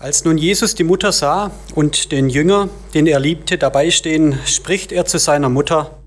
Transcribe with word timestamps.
Als 0.00 0.24
nun 0.24 0.38
Jesus 0.38 0.74
die 0.74 0.82
Mutter 0.82 1.12
sah 1.12 1.50
und 1.74 2.10
den 2.10 2.30
Jünger, 2.30 2.70
den 2.94 3.06
er 3.06 3.20
liebte, 3.20 3.58
dabei 3.58 3.90
stehen, 3.90 4.38
spricht 4.46 4.92
er 4.92 5.04
zu 5.04 5.18
seiner 5.18 5.50
Mutter, 5.50 5.98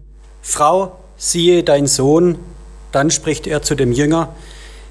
Frau, 0.41 0.99
siehe 1.15 1.61
dein 1.63 1.85
Sohn. 1.85 2.39
Dann 2.91 3.11
spricht 3.11 3.45
er 3.45 3.61
zu 3.61 3.75
dem 3.75 3.91
Jünger, 3.91 4.35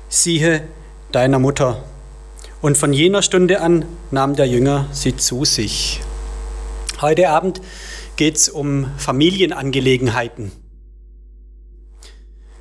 siehe 0.09 0.63
deiner 1.11 1.41
Mutter. 1.41 1.83
Und 2.61 2.79
von 2.79 2.93
jener 2.93 3.23
Stunde 3.23 3.61
an 3.61 3.87
nahm 4.13 4.37
der 4.37 4.47
Jünger 4.47 4.87
sie 4.93 5.17
zu 5.17 5.45
sich. 5.45 6.01
Heute 7.01 7.29
Abend 7.29 7.61
geht 8.15 8.37
es 8.37 8.49
um 8.49 8.87
Familienangelegenheiten. 8.99 10.53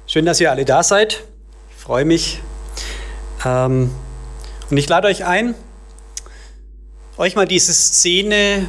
Schön, 0.07 0.25
dass 0.25 0.41
ihr 0.41 0.49
alle 0.49 0.65
da 0.65 0.81
seid. 0.81 1.23
Ich 1.69 1.83
freue 1.83 2.05
mich. 2.05 2.41
Ähm, 3.45 3.91
und 4.71 4.77
ich 4.77 4.89
lade 4.89 5.07
euch 5.07 5.23
ein, 5.23 5.53
euch 7.21 7.35
mal 7.35 7.45
diese 7.45 7.71
Szene 7.71 8.67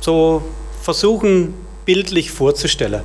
so 0.00 0.42
versuchen 0.82 1.54
bildlich 1.86 2.30
vorzustellen. 2.30 3.02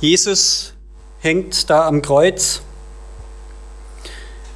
Jesus 0.00 0.72
hängt 1.20 1.70
da 1.70 1.86
am 1.86 2.02
Kreuz. 2.02 2.62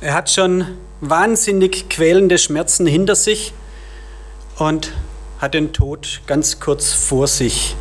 Er 0.01 0.15
hat 0.15 0.31
schon 0.31 0.67
wahnsinnig 1.01 1.89
quälende 1.89 2.39
Schmerzen 2.39 2.87
hinter 2.87 3.15
sich 3.15 3.53
und 4.59 4.91
hat 5.39 5.55
den 5.55 5.73
Tod 5.73 6.23
ganz 6.27 6.59
kurz 6.59 6.93
vor 6.93 7.29
sich. 7.29 7.77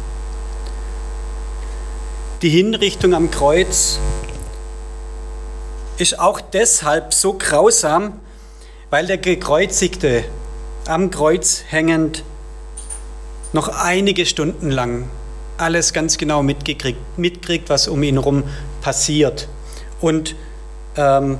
Die 2.44 2.50
Hinrichtung 2.50 3.16
am 3.16 3.32
Kreuz 3.32 3.98
ist 5.98 6.20
auch 6.20 6.42
deshalb 6.42 7.12
so 7.12 7.34
grausam, 7.34 8.20
weil 8.94 9.08
der 9.08 9.18
Gekreuzigte 9.18 10.24
am 10.86 11.10
Kreuz 11.10 11.64
hängend 11.68 12.24
noch 13.52 13.70
einige 13.70 14.28
Stunden 14.28 14.70
lang 14.70 15.10
alles 15.58 15.94
ganz 15.94 16.20
genau 16.20 16.44
mitgekriegt, 16.44 17.00
mitkriegt, 17.18 17.72
was 17.72 17.88
um 17.88 18.04
ihn 18.04 18.20
herum 18.20 18.44
passiert. 18.82 19.48
Und 20.00 20.36
ähm, 20.96 21.40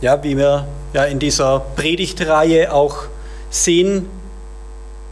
ja, 0.00 0.24
wie 0.24 0.38
wir 0.38 0.66
ja 0.94 1.04
in 1.04 1.18
dieser 1.18 1.60
Predigtreihe 1.60 2.72
auch 2.72 3.02
sehen, 3.50 4.08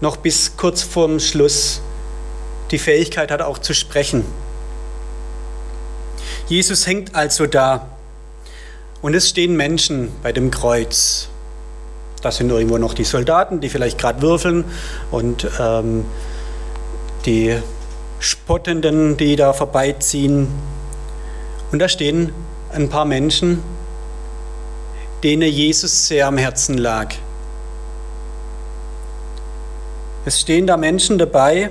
noch 0.01 0.17
bis 0.17 0.56
kurz 0.56 0.80
vorm 0.80 1.20
Schluss 1.20 1.83
die 2.70 2.78
Fähigkeit 2.78 3.30
hat 3.30 3.42
auch 3.42 3.58
zu 3.58 3.75
sprechen. 3.75 4.25
Jesus 6.48 6.86
hängt 6.86 7.14
also 7.14 7.47
da 7.47 7.91
und 9.03 9.12
es 9.12 9.28
stehen 9.28 9.55
Menschen 9.55 10.12
bei 10.23 10.33
dem 10.33 10.51
Kreuz. 10.51 11.28
Das 12.25 12.39
sind 12.39 12.48
irgendwo 12.48 12.78
noch 12.78 12.94
die 12.94 13.05
Soldaten, 13.05 13.61
die 13.61 13.69
vielleicht 13.69 13.98
gerade 13.98 14.22
würfeln 14.22 14.64
und 15.11 15.47
ähm, 15.61 16.06
die 17.27 17.55
Spottenden, 18.19 19.19
die 19.19 19.36
da 19.36 19.53
vorbeiziehen. 19.53 20.48
Und 21.70 21.78
da 21.80 21.86
stehen 21.86 22.33
ein 22.72 22.89
paar 22.89 23.05
Menschen, 23.05 23.62
denen 25.22 25.50
Jesus 25.50 26.08
sehr 26.08 26.27
am 26.27 26.39
Herzen 26.39 26.78
lag. 26.78 27.14
Es 30.25 30.41
stehen 30.41 30.67
da 30.67 30.78
Menschen 30.78 31.19
dabei, 31.19 31.69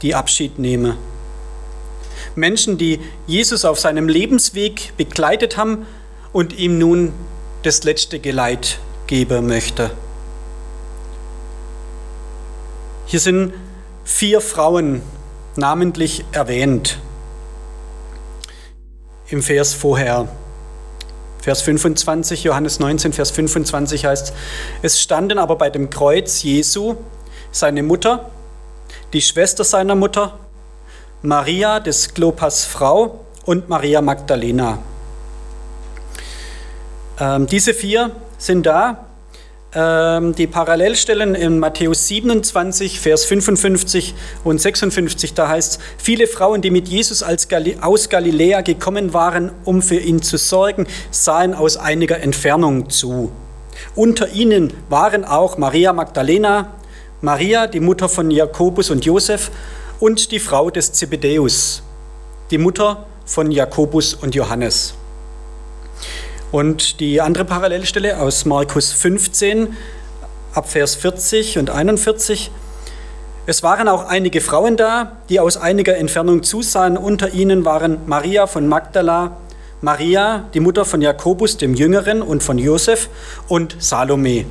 die 0.00 0.14
Abschied 0.14 0.58
nehmen. 0.58 0.96
Menschen, 2.34 2.78
die 2.78 2.98
Jesus 3.26 3.66
auf 3.66 3.78
seinem 3.78 4.08
Lebensweg 4.08 4.96
begleitet 4.96 5.58
haben 5.58 5.86
und 6.32 6.58
ihm 6.58 6.78
nun 6.78 7.12
das 7.62 7.84
letzte 7.84 8.20
Geleit 8.20 8.78
geben 9.10 9.48
möchte. 9.48 9.90
Hier 13.06 13.18
sind 13.18 13.52
vier 14.04 14.40
Frauen 14.40 15.02
namentlich 15.56 16.24
erwähnt 16.30 17.00
im 19.28 19.42
Vers 19.42 19.74
vorher. 19.74 20.28
Vers 21.42 21.62
25, 21.62 22.44
Johannes 22.44 22.78
19, 22.78 23.12
Vers 23.12 23.32
25 23.32 24.04
heißt, 24.04 24.32
es 24.82 25.00
standen 25.00 25.38
aber 25.38 25.56
bei 25.56 25.70
dem 25.70 25.90
Kreuz 25.90 26.44
Jesu 26.44 26.94
seine 27.50 27.82
Mutter, 27.82 28.30
die 29.12 29.22
Schwester 29.22 29.64
seiner 29.64 29.96
Mutter, 29.96 30.38
Maria 31.22 31.80
des 31.80 32.14
Klopas 32.14 32.64
Frau 32.64 33.24
und 33.44 33.68
Maria 33.68 34.02
Magdalena. 34.02 34.78
Ähm, 37.18 37.48
diese 37.48 37.74
vier 37.74 38.12
sind 38.40 38.66
da. 38.66 39.06
Ähm, 39.72 40.34
die 40.34 40.48
Parallelstellen 40.48 41.36
in 41.36 41.60
Matthäus 41.60 42.08
27, 42.08 42.98
Vers 42.98 43.24
55 43.24 44.14
und 44.42 44.60
56, 44.60 45.34
da 45.34 45.48
heißt, 45.48 45.78
viele 45.96 46.26
Frauen, 46.26 46.60
die 46.60 46.72
mit 46.72 46.88
Jesus 46.88 47.24
Gali 47.48 47.76
aus 47.80 48.08
Galiläa 48.08 48.62
gekommen 48.62 49.12
waren, 49.12 49.52
um 49.64 49.80
für 49.80 49.98
ihn 49.98 50.22
zu 50.22 50.38
sorgen, 50.38 50.88
sahen 51.12 51.54
aus 51.54 51.76
einiger 51.76 52.18
Entfernung 52.18 52.90
zu. 52.90 53.30
Unter 53.94 54.30
ihnen 54.30 54.72
waren 54.88 55.24
auch 55.24 55.56
Maria 55.56 55.92
Magdalena, 55.92 56.74
Maria, 57.20 57.68
die 57.68 57.80
Mutter 57.80 58.08
von 58.08 58.32
Jakobus 58.32 58.90
und 58.90 59.04
Josef, 59.04 59.52
und 60.00 60.32
die 60.32 60.40
Frau 60.40 60.70
des 60.70 60.92
Zebedäus, 60.94 61.82
die 62.50 62.58
Mutter 62.58 63.06
von 63.24 63.52
Jakobus 63.52 64.14
und 64.14 64.34
Johannes. 64.34 64.94
Und 66.52 66.98
die 66.98 67.20
andere 67.20 67.44
Parallelstelle 67.44 68.18
aus 68.18 68.44
Markus 68.44 68.92
15 68.92 69.76
ab 70.52 70.68
Vers 70.68 70.96
40 70.96 71.58
und 71.58 71.70
41. 71.70 72.50
Es 73.46 73.62
waren 73.62 73.88
auch 73.88 74.08
einige 74.08 74.40
Frauen 74.40 74.76
da, 74.76 75.16
die 75.28 75.38
aus 75.38 75.56
einiger 75.56 75.96
Entfernung 75.96 76.42
zusahen. 76.42 76.96
Unter 76.96 77.32
ihnen 77.32 77.64
waren 77.64 77.98
Maria 78.06 78.48
von 78.48 78.66
Magdala, 78.66 79.36
Maria, 79.80 80.48
die 80.52 80.60
Mutter 80.60 80.84
von 80.84 81.00
Jakobus 81.00 81.56
dem 81.56 81.74
Jüngeren 81.74 82.20
und 82.20 82.42
von 82.42 82.58
Josef 82.58 83.08
und 83.46 83.76
Salome. 83.78 84.44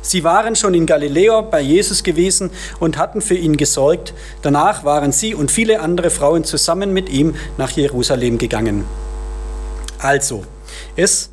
Sie 0.00 0.24
waren 0.24 0.56
schon 0.56 0.74
in 0.74 0.86
Galiläa 0.86 1.42
bei 1.42 1.60
Jesus 1.60 2.02
gewesen 2.02 2.50
und 2.80 2.98
hatten 2.98 3.20
für 3.20 3.36
ihn 3.36 3.56
gesorgt. 3.56 4.14
Danach 4.42 4.84
waren 4.84 5.12
sie 5.12 5.34
und 5.34 5.50
viele 5.50 5.80
andere 5.80 6.10
Frauen 6.10 6.44
zusammen 6.44 6.92
mit 6.92 7.08
ihm 7.08 7.34
nach 7.56 7.70
Jerusalem 7.70 8.38
gegangen. 8.38 8.84
Also, 9.98 10.44
es 10.96 11.30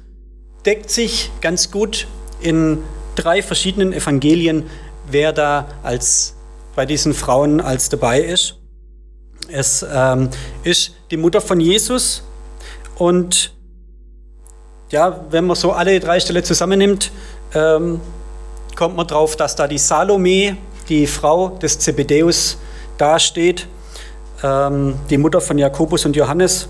deckt 0.65 0.89
sich 0.89 1.31
ganz 1.41 1.71
gut 1.71 2.07
in 2.39 2.79
drei 3.15 3.41
verschiedenen 3.41 3.93
Evangelien, 3.93 4.69
wer 5.09 5.33
da 5.33 5.67
als 5.83 6.35
bei 6.75 6.85
diesen 6.85 7.13
Frauen 7.13 7.61
als 7.61 7.89
dabei 7.89 8.21
ist. 8.21 8.57
Es 9.49 9.85
ähm, 9.91 10.29
ist 10.63 10.93
die 11.09 11.17
Mutter 11.17 11.41
von 11.41 11.59
Jesus 11.59 12.23
und 12.95 13.53
ja, 14.89 15.25
wenn 15.29 15.45
man 15.45 15.55
so 15.55 15.71
alle 15.71 15.99
drei 15.99 16.19
Stellen 16.19 16.43
zusammennimmt, 16.43 17.11
ähm, 17.53 17.99
kommt 18.75 18.95
man 18.95 19.07
drauf, 19.07 19.35
dass 19.35 19.55
da 19.55 19.67
die 19.67 19.77
Salome, 19.77 20.57
die 20.89 21.07
Frau 21.07 21.49
des 21.49 21.79
Zebedäus, 21.79 22.57
dasteht, 22.97 23.67
ähm, 24.43 24.95
die 25.09 25.17
Mutter 25.17 25.41
von 25.41 25.57
Jakobus 25.57 26.05
und 26.05 26.15
Johannes. 26.15 26.67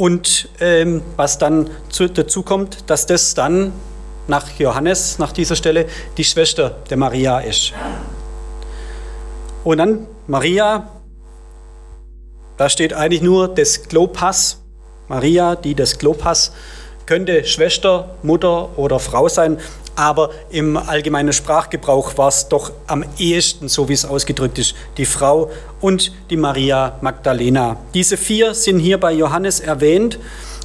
Und 0.00 0.48
ähm, 0.60 1.02
was 1.16 1.36
dann 1.36 1.68
zu, 1.90 2.08
dazu 2.08 2.42
kommt, 2.42 2.88
dass 2.88 3.04
das 3.04 3.34
dann 3.34 3.70
nach 4.28 4.48
Johannes, 4.58 5.18
nach 5.18 5.30
dieser 5.30 5.56
Stelle, 5.56 5.84
die 6.16 6.24
Schwester 6.24 6.78
der 6.88 6.96
Maria 6.96 7.40
ist. 7.40 7.74
Und 9.62 9.76
dann 9.76 10.06
Maria, 10.26 10.88
da 12.56 12.70
steht 12.70 12.94
eigentlich 12.94 13.20
nur 13.20 13.48
des 13.54 13.88
Klopas. 13.88 14.62
Maria, 15.08 15.54
die 15.54 15.74
des 15.74 15.98
Klopas, 15.98 16.52
könnte 17.04 17.44
Schwester, 17.44 18.16
Mutter 18.22 18.78
oder 18.78 19.00
Frau 19.00 19.28
sein 19.28 19.58
aber 19.96 20.30
im 20.50 20.76
allgemeinen 20.76 21.32
Sprachgebrauch 21.32 22.16
war 22.16 22.28
es 22.28 22.48
doch 22.48 22.72
am 22.86 23.04
ehesten, 23.18 23.68
so 23.68 23.88
wie 23.88 23.92
es 23.92 24.04
ausgedrückt 24.04 24.58
ist, 24.58 24.74
die 24.96 25.04
Frau 25.04 25.50
und 25.80 26.12
die 26.30 26.36
Maria 26.36 26.98
Magdalena. 27.00 27.76
Diese 27.94 28.16
vier 28.16 28.54
sind 28.54 28.78
hier 28.78 28.98
bei 28.98 29.12
Johannes 29.12 29.60
erwähnt 29.60 30.18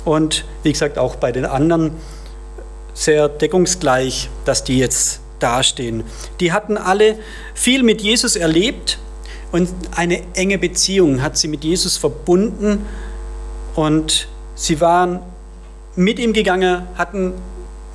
und 0.05 0.45
wie 0.63 0.71
gesagt 0.71 0.97
auch 0.97 1.15
bei 1.15 1.31
den 1.31 1.45
anderen 1.45 1.91
sehr 2.93 3.27
deckungsgleich, 3.27 4.29
dass 4.45 4.63
die 4.63 4.79
jetzt 4.79 5.19
dastehen. 5.39 6.03
Die 6.39 6.53
hatten 6.53 6.77
alle 6.77 7.17
viel 7.53 7.83
mit 7.83 8.01
Jesus 8.01 8.35
erlebt 8.35 8.99
und 9.51 9.69
eine 9.95 10.21
enge 10.33 10.57
Beziehung 10.57 11.21
hat 11.21 11.37
sie 11.37 11.47
mit 11.47 11.63
Jesus 11.63 11.97
verbunden 11.97 12.85
und 13.75 14.27
sie 14.55 14.79
waren 14.81 15.19
mit 15.95 16.19
ihm 16.19 16.33
gegangen, 16.33 16.87
hatten 16.95 17.33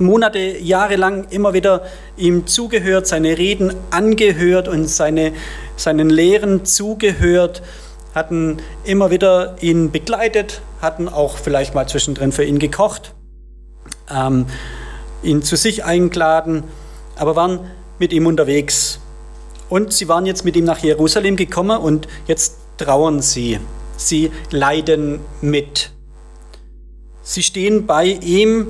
Monate, 0.00 0.58
Jahre 0.58 0.96
lang 0.96 1.26
immer 1.30 1.52
wieder 1.52 1.84
ihm 2.16 2.46
zugehört, 2.46 3.06
seine 3.06 3.38
Reden 3.38 3.74
angehört 3.90 4.66
und 4.68 4.86
seine, 4.86 5.32
seinen 5.76 6.10
Lehren 6.10 6.64
zugehört, 6.64 7.62
hatten 8.14 8.58
immer 8.84 9.10
wieder 9.10 9.56
ihn 9.60 9.90
begleitet, 9.90 10.62
hatten 10.80 11.08
auch 11.08 11.36
vielleicht 11.36 11.74
mal 11.74 11.86
zwischendrin 11.86 12.32
für 12.32 12.44
ihn 12.44 12.58
gekocht. 12.58 13.14
Ähm, 14.10 14.46
ihn 15.22 15.42
zu 15.42 15.56
sich 15.56 15.84
eingeladen, 15.84 16.64
aber 17.16 17.36
waren 17.36 17.60
mit 17.98 18.12
ihm 18.12 18.26
unterwegs. 18.26 19.00
Und 19.68 19.92
sie 19.92 20.08
waren 20.08 20.26
jetzt 20.26 20.44
mit 20.44 20.56
ihm 20.56 20.64
nach 20.64 20.78
Jerusalem 20.78 21.36
gekommen 21.36 21.78
und 21.78 22.08
jetzt 22.26 22.56
trauern 22.78 23.22
sie. 23.22 23.60
Sie 23.96 24.32
leiden 24.50 25.20
mit. 25.42 25.90
Sie 27.22 27.42
stehen 27.42 27.86
bei 27.86 28.06
ihm 28.06 28.68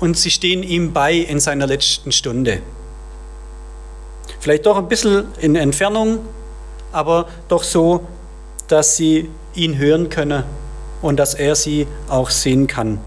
und 0.00 0.16
sie 0.16 0.30
stehen 0.30 0.62
ihm 0.62 0.92
bei 0.92 1.14
in 1.14 1.38
seiner 1.38 1.66
letzten 1.66 2.10
Stunde. 2.10 2.62
Vielleicht 4.40 4.66
doch 4.66 4.78
ein 4.78 4.88
bisschen 4.88 5.26
in 5.38 5.54
Entfernung, 5.54 6.20
aber 6.92 7.28
doch 7.48 7.62
so, 7.62 8.06
dass 8.68 8.96
sie 8.96 9.28
ihn 9.54 9.76
hören 9.76 10.08
können 10.08 10.44
und 11.02 11.18
dass 11.18 11.34
er 11.34 11.54
sie 11.54 11.86
auch 12.08 12.30
sehen 12.30 12.66
kann. 12.66 12.98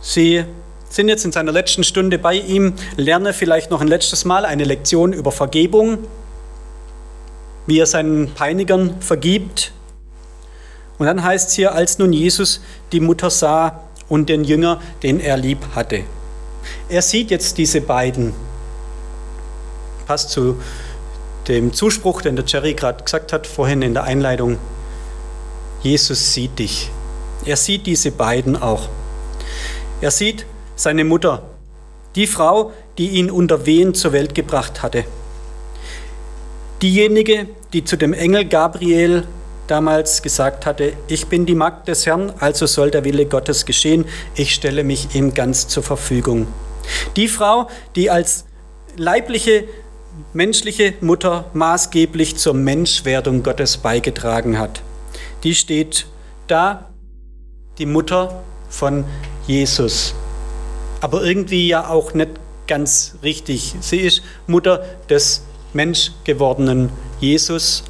Sie 0.00 0.44
sind 0.88 1.08
jetzt 1.08 1.24
in 1.24 1.32
seiner 1.32 1.52
letzten 1.52 1.84
Stunde 1.84 2.18
bei 2.18 2.34
ihm, 2.34 2.74
lerne 2.96 3.32
vielleicht 3.32 3.70
noch 3.70 3.80
ein 3.80 3.88
letztes 3.88 4.24
Mal 4.24 4.44
eine 4.44 4.64
Lektion 4.64 5.12
über 5.12 5.32
Vergebung, 5.32 5.98
wie 7.66 7.78
er 7.78 7.86
seinen 7.86 8.32
Peinigern 8.32 9.00
vergibt. 9.00 9.72
Und 10.98 11.06
dann 11.06 11.22
heißt 11.22 11.50
es 11.50 11.54
hier, 11.54 11.72
als 11.74 11.98
nun 11.98 12.12
Jesus 12.12 12.60
die 12.92 13.00
Mutter 13.00 13.30
sah 13.30 13.87
und 14.08 14.28
den 14.28 14.44
Jünger, 14.44 14.80
den 15.02 15.20
er 15.20 15.36
lieb 15.36 15.58
hatte. 15.74 16.04
Er 16.88 17.02
sieht 17.02 17.30
jetzt 17.30 17.58
diese 17.58 17.80
beiden. 17.80 18.32
Passt 20.06 20.30
zu 20.30 20.60
dem 21.48 21.72
Zuspruch, 21.72 22.22
den 22.22 22.36
der 22.36 22.44
Jerry 22.46 22.74
gerade 22.74 23.04
gesagt 23.04 23.32
hat, 23.32 23.46
vorhin 23.46 23.82
in 23.82 23.94
der 23.94 24.04
Einleitung. 24.04 24.58
Jesus 25.82 26.34
sieht 26.34 26.58
dich. 26.58 26.90
Er 27.44 27.56
sieht 27.56 27.86
diese 27.86 28.10
beiden 28.10 28.56
auch. 28.60 28.88
Er 30.00 30.10
sieht 30.10 30.46
seine 30.76 31.04
Mutter, 31.04 31.42
die 32.14 32.26
Frau, 32.26 32.72
die 32.98 33.10
ihn 33.10 33.30
unter 33.30 33.66
Wehen 33.66 33.94
zur 33.94 34.12
Welt 34.12 34.34
gebracht 34.34 34.82
hatte. 34.82 35.04
Diejenige, 36.82 37.48
die 37.72 37.84
zu 37.84 37.96
dem 37.96 38.12
Engel 38.12 38.44
Gabriel 38.44 39.26
damals 39.68 40.22
gesagt 40.22 40.66
hatte, 40.66 40.94
ich 41.06 41.26
bin 41.26 41.46
die 41.46 41.54
Magd 41.54 41.88
des 41.88 42.06
Herrn, 42.06 42.32
also 42.40 42.66
soll 42.66 42.90
der 42.90 43.04
Wille 43.04 43.26
Gottes 43.26 43.64
geschehen, 43.64 44.06
ich 44.34 44.54
stelle 44.54 44.82
mich 44.82 45.14
ihm 45.14 45.34
ganz 45.34 45.68
zur 45.68 45.82
Verfügung. 45.82 46.48
Die 47.16 47.28
Frau, 47.28 47.68
die 47.94 48.10
als 48.10 48.46
leibliche, 48.96 49.64
menschliche 50.32 50.94
Mutter 51.00 51.50
maßgeblich 51.52 52.36
zur 52.36 52.54
Menschwerdung 52.54 53.42
Gottes 53.42 53.76
beigetragen 53.76 54.58
hat, 54.58 54.82
die 55.44 55.54
steht 55.54 56.06
da, 56.46 56.90
die 57.78 57.86
Mutter 57.86 58.42
von 58.68 59.04
Jesus, 59.46 60.14
aber 61.00 61.22
irgendwie 61.22 61.68
ja 61.68 61.88
auch 61.88 62.14
nicht 62.14 62.30
ganz 62.66 63.14
richtig. 63.22 63.76
Sie 63.80 63.98
ist 63.98 64.22
Mutter 64.46 64.84
des 65.08 65.44
menschgewordenen 65.72 66.90
Jesus 67.20 67.84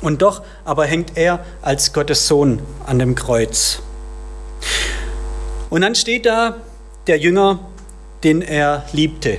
und 0.00 0.22
doch 0.22 0.42
aber 0.64 0.86
hängt 0.86 1.16
er 1.16 1.44
als 1.62 1.92
Gottes 1.92 2.26
Sohn 2.26 2.62
an 2.86 2.98
dem 2.98 3.14
Kreuz. 3.14 3.80
Und 5.70 5.82
dann 5.82 5.94
steht 5.94 6.26
da 6.26 6.56
der 7.06 7.18
Jünger, 7.18 7.60
den 8.24 8.42
er 8.42 8.84
liebte, 8.92 9.38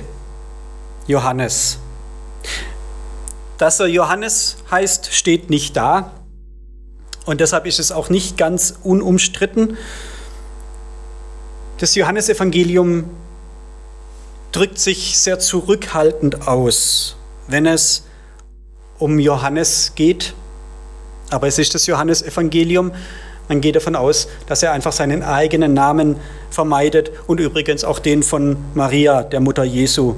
Johannes. 1.06 1.78
Dass 3.58 3.80
er 3.80 3.86
Johannes 3.86 4.56
heißt, 4.70 5.12
steht 5.12 5.50
nicht 5.50 5.76
da. 5.76 6.12
Und 7.26 7.40
deshalb 7.40 7.66
ist 7.66 7.78
es 7.78 7.92
auch 7.92 8.08
nicht 8.08 8.38
ganz 8.38 8.74
unumstritten, 8.82 9.76
das 11.80 11.94
Johannesevangelium 11.94 13.08
drückt 14.52 14.78
sich 14.78 15.16
sehr 15.16 15.38
zurückhaltend 15.38 16.46
aus, 16.46 17.16
wenn 17.46 17.64
es 17.64 18.04
um 18.98 19.18
Johannes 19.18 19.92
geht. 19.94 20.34
Aber 21.30 21.46
es 21.46 21.58
ist 21.58 21.74
das 21.74 21.86
Johannesevangelium. 21.86 22.92
Man 23.48 23.60
geht 23.60 23.76
davon 23.76 23.96
aus, 23.96 24.28
dass 24.46 24.62
er 24.62 24.72
einfach 24.72 24.92
seinen 24.92 25.22
eigenen 25.22 25.74
Namen 25.74 26.16
vermeidet 26.50 27.10
und 27.26 27.40
übrigens 27.40 27.84
auch 27.84 27.98
den 27.98 28.22
von 28.22 28.56
Maria, 28.74 29.22
der 29.22 29.40
Mutter 29.40 29.64
Jesu. 29.64 30.14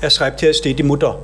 Er 0.00 0.10
schreibt 0.10 0.40
hier, 0.40 0.52
steht 0.54 0.78
die 0.78 0.82
Mutter. 0.82 1.18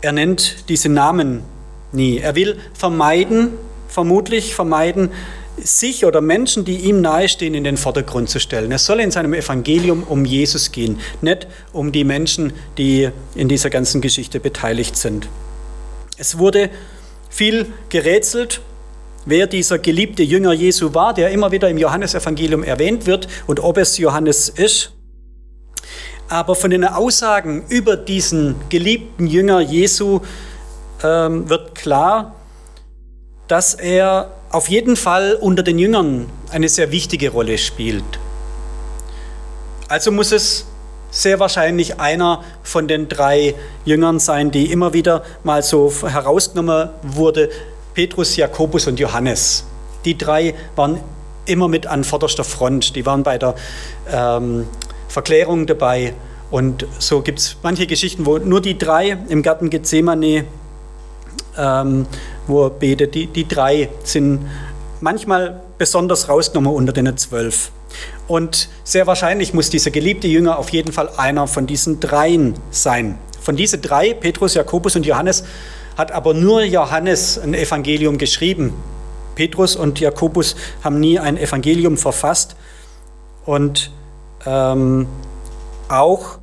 Er 0.00 0.12
nennt 0.12 0.68
diese 0.68 0.88
Namen 0.88 1.42
nie. 1.90 2.18
Er 2.18 2.34
will 2.36 2.58
vermeiden, 2.74 3.50
vermutlich 3.88 4.54
vermeiden, 4.54 5.10
sich 5.62 6.04
oder 6.04 6.20
Menschen, 6.20 6.64
die 6.64 6.76
ihm 6.76 7.00
nahestehen, 7.00 7.54
in 7.54 7.64
den 7.64 7.76
Vordergrund 7.76 8.28
zu 8.28 8.40
stellen. 8.40 8.72
Es 8.72 8.86
soll 8.86 9.00
in 9.00 9.10
seinem 9.10 9.34
Evangelium 9.34 10.02
um 10.02 10.24
Jesus 10.24 10.72
gehen, 10.72 11.00
nicht 11.20 11.46
um 11.72 11.92
die 11.92 12.04
Menschen, 12.04 12.52
die 12.78 13.10
in 13.34 13.48
dieser 13.48 13.70
ganzen 13.70 14.00
Geschichte 14.00 14.40
beteiligt 14.40 14.96
sind. 14.96 15.28
Es 16.18 16.38
wurde 16.38 16.70
viel 17.28 17.66
gerätselt, 17.88 18.60
wer 19.24 19.46
dieser 19.46 19.78
geliebte 19.78 20.22
Jünger 20.22 20.52
Jesu 20.52 20.94
war, 20.94 21.12
der 21.12 21.30
immer 21.30 21.52
wieder 21.52 21.68
im 21.68 21.78
Johannesevangelium 21.78 22.62
erwähnt 22.62 23.06
wird 23.06 23.28
und 23.46 23.60
ob 23.60 23.76
es 23.76 23.98
Johannes 23.98 24.48
ist. 24.48 24.92
Aber 26.28 26.54
von 26.54 26.70
den 26.70 26.84
Aussagen 26.84 27.64
über 27.68 27.96
diesen 27.96 28.56
geliebten 28.68 29.26
Jünger 29.26 29.60
Jesu 29.60 30.20
ähm, 31.02 31.48
wird 31.48 31.74
klar, 31.74 32.34
dass 33.48 33.74
er 33.74 34.32
auf 34.56 34.70
jeden 34.70 34.96
Fall 34.96 35.34
unter 35.38 35.62
den 35.62 35.78
Jüngern 35.78 36.30
eine 36.50 36.70
sehr 36.70 36.90
wichtige 36.90 37.28
Rolle 37.28 37.58
spielt. 37.58 38.18
Also 39.86 40.10
muss 40.10 40.32
es 40.32 40.64
sehr 41.10 41.38
wahrscheinlich 41.38 42.00
einer 42.00 42.42
von 42.62 42.88
den 42.88 43.06
drei 43.06 43.54
Jüngern 43.84 44.18
sein, 44.18 44.50
die 44.50 44.72
immer 44.72 44.94
wieder 44.94 45.24
mal 45.44 45.62
so 45.62 45.92
herausgenommen 46.02 46.88
wurde, 47.02 47.50
Petrus, 47.92 48.36
Jakobus 48.36 48.86
und 48.86 48.98
Johannes. 48.98 49.66
Die 50.06 50.16
drei 50.16 50.54
waren 50.74 51.00
immer 51.44 51.68
mit 51.68 51.86
an 51.86 52.02
vorderster 52.02 52.44
Front, 52.44 52.96
die 52.96 53.04
waren 53.04 53.24
bei 53.24 53.36
der 53.36 53.56
ähm, 54.10 54.66
Verklärung 55.08 55.66
dabei. 55.66 56.14
Und 56.50 56.86
so 56.98 57.20
gibt 57.20 57.40
es 57.40 57.58
manche 57.62 57.86
Geschichten, 57.86 58.24
wo 58.24 58.38
nur 58.38 58.62
die 58.62 58.78
drei 58.78 59.18
im 59.28 59.42
Garten 59.42 59.68
Gethsemane 59.68 60.46
ähm, 61.58 62.06
wo 62.46 62.64
er 62.64 62.70
betet. 62.70 63.14
Die, 63.14 63.26
die 63.26 63.46
drei 63.46 63.88
sind 64.04 64.46
manchmal 65.00 65.60
besonders 65.78 66.28
rausgenommen 66.28 66.72
unter 66.72 66.92
den 66.92 67.16
zwölf. 67.16 67.70
Und 68.26 68.68
sehr 68.84 69.06
wahrscheinlich 69.06 69.54
muss 69.54 69.70
dieser 69.70 69.90
geliebte 69.90 70.26
Jünger 70.26 70.58
auf 70.58 70.70
jeden 70.70 70.92
Fall 70.92 71.10
einer 71.16 71.46
von 71.46 71.66
diesen 71.66 72.00
dreien 72.00 72.54
sein. 72.70 73.18
Von 73.40 73.56
diesen 73.56 73.80
drei, 73.80 74.12
Petrus, 74.14 74.54
Jakobus 74.54 74.96
und 74.96 75.06
Johannes, 75.06 75.44
hat 75.96 76.12
aber 76.12 76.34
nur 76.34 76.62
Johannes 76.62 77.38
ein 77.38 77.54
Evangelium 77.54 78.18
geschrieben. 78.18 78.74
Petrus 79.34 79.76
und 79.76 80.00
Jakobus 80.00 80.56
haben 80.82 80.98
nie 80.98 81.18
ein 81.18 81.36
Evangelium 81.36 81.96
verfasst. 81.96 82.56
Und 83.44 83.92
ähm, 84.44 85.06
auch 85.88 86.38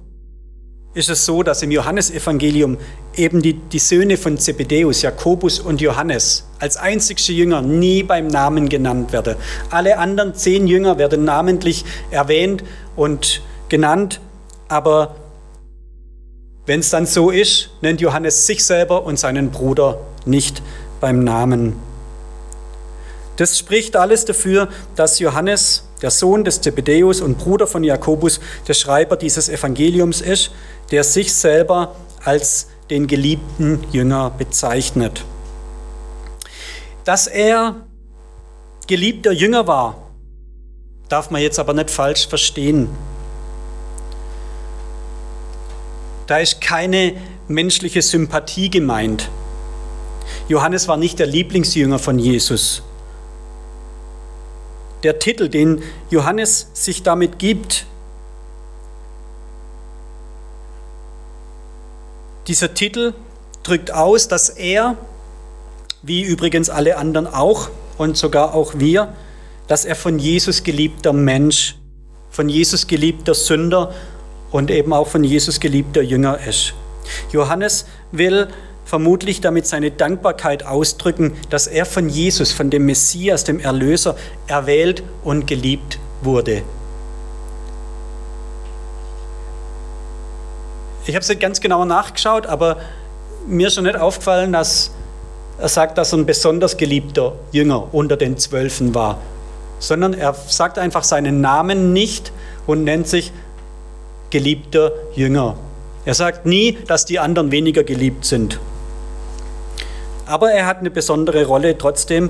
ist 0.94 1.10
es 1.10 1.26
so, 1.26 1.44
dass 1.44 1.62
im 1.62 1.72
Johannesevangelium 1.72 2.78
eben 3.16 3.42
die, 3.42 3.54
die 3.54 3.80
Söhne 3.80 4.18
von 4.18 4.38
Zebedeus, 4.38 5.02
Jakobus 5.02 5.60
und 5.60 5.82
Johannes, 5.82 6.46
als 6.60 6.78
einzigste 6.78 7.34
Jünger 7.34 7.62
nie 7.62 8.04
beim 8.04 8.28
Namen 8.28 8.70
genannt 8.70 9.14
werden. 9.14 9.36
Alle 9.70 9.98
anderen 9.98 10.36
zehn 10.36 10.68
Jünger 10.68 10.98
werden 10.98 11.24
namentlich 11.24 11.86
erwähnt 12.12 12.64
und 12.96 13.42
genannt, 13.70 14.20
aber 14.68 15.16
wenn 16.66 16.80
es 16.80 16.90
dann 16.90 17.06
so 17.06 17.30
ist, 17.30 17.72
nennt 17.82 18.00
Johannes 18.00 18.48
sich 18.48 18.64
selber 18.64 19.04
und 19.04 19.20
seinen 19.20 19.52
Bruder 19.52 20.00
nicht 20.26 20.62
beim 21.02 21.24
Namen. 21.24 21.76
Das 23.36 23.58
spricht 23.58 23.96
alles 23.96 24.26
dafür, 24.26 24.70
dass 24.96 25.20
Johannes, 25.20 25.90
der 26.02 26.12
Sohn 26.12 26.44
des 26.44 26.62
Zebedeus 26.62 27.20
und 27.20 27.38
Bruder 27.38 27.66
von 27.68 27.84
Jakobus, 27.84 28.40
der 28.68 28.76
Schreiber 28.76 29.18
dieses 29.18 29.50
Evangeliums 29.50 30.22
ist, 30.22 30.52
der 30.92 31.04
sich 31.04 31.34
selber 31.34 31.96
als 32.24 32.68
den 32.90 33.08
geliebten 33.08 33.84
Jünger 33.92 34.30
bezeichnet. 34.30 35.24
Dass 37.06 37.28
er 37.28 37.76
geliebter 38.88 39.32
Jünger 39.32 39.68
war, 39.68 40.12
darf 41.10 41.32
man 41.32 41.42
jetzt 41.42 41.60
aber 41.60 41.74
nicht 41.74 41.90
falsch 41.90 42.28
verstehen. 42.28 42.90
Da 46.28 46.38
ist 46.38 46.62
keine 46.62 47.16
menschliche 47.48 48.02
Sympathie 48.02 48.70
gemeint. 48.70 49.30
Johannes 50.48 50.88
war 50.88 50.98
nicht 50.98 51.20
der 51.20 51.28
Lieblingsjünger 51.28 52.00
von 52.00 52.18
Jesus. 52.20 52.82
Der 55.04 55.20
Titel, 55.20 55.50
den 55.50 55.84
Johannes 56.10 56.70
sich 56.74 57.04
damit 57.04 57.40
gibt, 57.40 57.86
Dieser 62.48 62.74
Titel 62.74 63.14
drückt 63.64 63.94
aus, 63.94 64.28
dass 64.28 64.50
er, 64.50 64.98
wie 66.02 66.24
übrigens 66.24 66.70
alle 66.70 66.98
anderen 66.98 67.28
auch, 67.28 67.70
und 67.98 68.18
sogar 68.18 68.54
auch 68.54 68.74
wir, 68.78 69.14
dass 69.68 69.86
er 69.86 69.96
von 69.96 70.20
Jesus 70.20 70.64
geliebter 70.64 71.14
Mensch, 71.14 71.76
von 72.30 72.50
Jesus 72.50 72.88
geliebter 72.88 73.34
Sünder 73.34 73.94
und 74.52 74.72
eben 74.72 74.94
auch 74.94 75.08
von 75.08 75.24
Jesus 75.24 75.60
geliebter 75.60 76.02
Jünger 76.02 76.40
ist. 76.46 76.74
Johannes 77.32 77.86
will 78.12 78.48
vermutlich 78.84 79.42
damit 79.42 79.66
seine 79.66 79.92
Dankbarkeit 79.92 80.66
ausdrücken, 80.66 81.34
dass 81.50 81.68
er 81.68 81.86
von 81.86 82.10
Jesus, 82.10 82.52
von 82.52 82.70
dem 82.70 82.86
Messias, 82.86 83.44
dem 83.44 83.60
Erlöser, 83.60 84.16
erwählt 84.48 85.04
und 85.24 85.48
geliebt 85.48 86.00
wurde. 86.22 86.64
Ich 91.06 91.16
habe 91.16 91.22
es 91.22 91.30
nicht 91.30 91.42
ganz 91.42 91.60
genau 91.60 91.84
nachgeschaut, 91.84 92.46
aber 92.46 92.78
mir 93.46 93.68
ist 93.68 93.76
schon 93.76 93.84
nicht 93.84 93.98
aufgefallen, 93.98 94.54
dass 94.54 94.92
er 95.60 95.68
sagt, 95.68 95.98
dass 95.98 96.14
er 96.14 96.20
ein 96.20 96.26
besonders 96.26 96.78
geliebter 96.78 97.34
Jünger 97.52 97.94
unter 97.94 98.16
den 98.16 98.38
Zwölfen 98.38 98.96
war, 98.96 99.20
sondern 99.80 100.14
er 100.14 100.34
sagt 100.34 100.80
einfach 100.80 101.04
seinen 101.04 101.42
Namen 101.42 101.92
nicht 101.92 102.32
und 102.66 102.86
nennt 102.86 103.08
sich 103.08 103.34
geliebter 104.30 104.92
Jünger. 105.14 105.56
Er 106.06 106.14
sagt 106.14 106.46
nie, 106.46 106.78
dass 106.88 107.06
die 107.06 107.20
anderen 107.20 107.52
weniger 107.52 107.84
geliebt 107.84 108.26
sind. 108.26 108.60
Aber 110.26 110.52
er 110.52 110.66
hat 110.66 110.80
eine 110.80 110.90
besondere 110.90 111.46
Rolle 111.46 111.78
trotzdem 111.78 112.30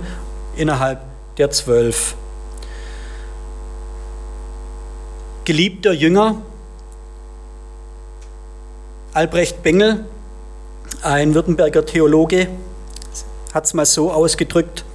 innerhalb 0.55 0.99
der 1.37 1.51
Zwölf. 1.51 2.15
Geliebter 5.45 5.93
Jünger, 5.93 6.41
Albrecht 9.15 9.61
Bengel, 9.61 10.05
ein 11.03 11.35
Württemberger 11.35 11.85
Theologe, 11.85 12.47
hat 13.53 13.65
es 13.65 13.75
mal 13.75 13.85
so 13.85 14.11
ausgedrückt, 14.11 14.85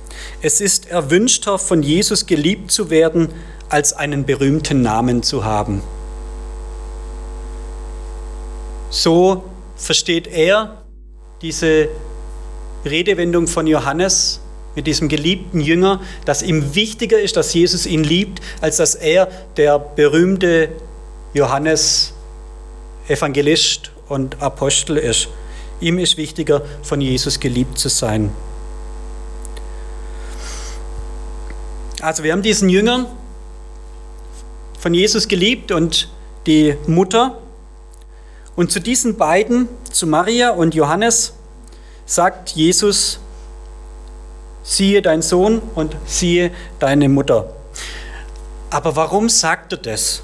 es 0.42 0.60
ist 0.60 0.90
erwünschter, 0.90 1.56
von 1.56 1.84
Jesus 1.84 2.26
geliebt 2.26 2.72
zu 2.72 2.90
werden, 2.90 3.28
als 3.68 3.92
einen 3.92 4.24
berühmten 4.24 4.82
Namen 4.82 5.22
zu 5.22 5.44
haben. 5.44 5.82
So 8.90 9.44
versteht 9.76 10.26
er 10.26 10.82
diese 11.40 11.88
Redewendung 12.84 13.46
von 13.46 13.68
Johannes 13.68 14.40
mit 14.74 14.88
diesem 14.88 15.08
geliebten 15.08 15.60
Jünger, 15.60 16.00
dass 16.24 16.42
ihm 16.42 16.74
wichtiger 16.74 17.20
ist, 17.20 17.36
dass 17.36 17.54
Jesus 17.54 17.86
ihn 17.86 18.02
liebt, 18.02 18.40
als 18.62 18.78
dass 18.78 18.96
er 18.96 19.28
der 19.56 19.78
berühmte 19.78 20.70
Johannes 21.34 22.14
Evangelist 23.06 23.92
und 24.08 24.40
Apostel 24.42 24.96
ist. 24.96 25.28
Ihm 25.80 25.98
ist 25.98 26.16
wichtiger, 26.16 26.62
von 26.82 27.00
Jesus 27.00 27.38
geliebt 27.40 27.78
zu 27.78 27.88
sein. 27.88 28.30
Also 32.00 32.22
wir 32.22 32.32
haben 32.32 32.42
diesen 32.42 32.68
Jüngern 32.68 33.06
von 34.78 34.94
Jesus 34.94 35.28
geliebt 35.28 35.72
und 35.72 36.08
die 36.46 36.76
Mutter. 36.86 37.38
Und 38.56 38.72
zu 38.72 38.80
diesen 38.80 39.16
beiden, 39.16 39.68
zu 39.90 40.06
Maria 40.06 40.50
und 40.50 40.74
Johannes, 40.74 41.34
sagt 42.06 42.50
Jesus, 42.50 43.20
siehe 44.62 45.02
dein 45.02 45.22
Sohn 45.22 45.60
und 45.74 45.96
siehe 46.06 46.52
deine 46.78 47.08
Mutter. 47.08 47.52
Aber 48.70 48.96
warum 48.96 49.28
sagt 49.28 49.72
er 49.72 49.78
das? 49.78 50.22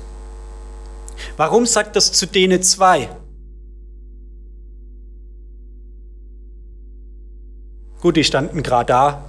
Warum 1.36 1.66
sagt 1.66 1.96
er 1.96 1.98
es 1.98 2.12
zu 2.12 2.26
denen 2.26 2.62
zwei? 2.62 3.08
Gut, 8.04 8.18
die 8.18 8.24
standen 8.24 8.62
gerade 8.62 8.88
da. 8.88 9.24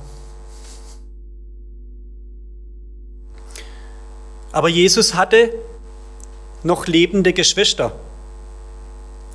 Aber 4.51 4.67
Jesus 4.67 5.15
hatte 5.15 5.53
noch 6.61 6.85
lebende 6.85 7.31
Geschwister. 7.31 7.93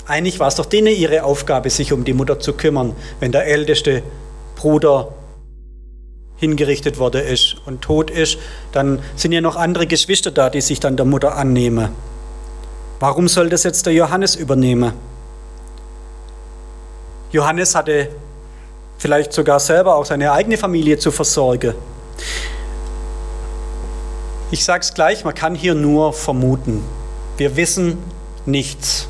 Eigentlich 0.05 0.41
war 0.41 0.49
es 0.49 0.57
doch 0.57 0.67
denen 0.67 0.95
ihre 0.95 1.25
Aufgabe, 1.25 1.71
sich 1.71 1.95
um 1.95 2.05
die 2.05 2.13
Mutter 2.13 2.39
zu 2.39 2.53
kümmern, 2.53 2.95
wenn 3.21 3.33
der 3.33 3.47
älteste 3.47 4.03
Bruder 4.57 5.15
hingerichtet 6.37 6.99
worden 6.99 7.25
ist 7.25 7.57
und 7.65 7.81
tot 7.81 8.11
ist, 8.11 8.37
dann 8.73 9.03
sind 9.17 9.33
ja 9.33 9.41
noch 9.41 9.57
andere 9.57 9.87
Geschwister 9.87 10.31
da, 10.33 10.51
die 10.51 10.61
sich 10.61 10.81
dann 10.81 10.99
der 10.99 11.07
Mutter 11.07 11.35
annehmen. 11.35 11.89
Warum 12.99 13.27
soll 13.27 13.49
das 13.49 13.63
jetzt 13.63 13.87
der 13.87 13.95
Johannes 13.95 14.37
übernehmen? 14.37 14.93
Johannes 17.33 17.75
hatte 17.75 18.11
vielleicht 19.01 19.33
sogar 19.33 19.59
selber 19.59 19.97
auch 19.97 20.05
seine 20.05 20.31
eigene 20.31 20.59
Familie 20.59 20.99
zu 20.99 21.11
versorgen. 21.11 21.75
Ich 24.51 24.63
sage 24.63 24.81
es 24.83 24.93
gleich, 24.93 25.25
man 25.25 25.35
kann 25.35 25.55
hier 25.55 25.75
nur 25.75 26.13
vermuten. 26.13 26.85
Wir 27.39 27.57
wissen 27.57 27.97
nichts. 28.45 29.09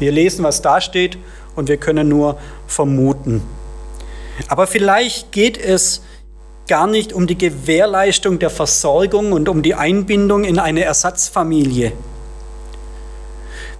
Wir 0.00 0.10
lesen, 0.10 0.42
was 0.44 0.60
da 0.60 0.80
steht 0.80 1.18
und 1.54 1.68
wir 1.68 1.76
können 1.76 2.08
nur 2.08 2.36
vermuten. 2.66 3.42
Aber 4.48 4.66
vielleicht 4.66 5.30
geht 5.30 5.56
es 5.56 6.02
gar 6.66 6.88
nicht 6.88 7.12
um 7.12 7.28
die 7.28 7.38
Gewährleistung 7.38 8.40
der 8.40 8.50
Versorgung 8.50 9.32
und 9.32 9.48
um 9.48 9.62
die 9.62 9.76
Einbindung 9.76 10.42
in 10.42 10.58
eine 10.58 10.82
Ersatzfamilie. 10.82 11.92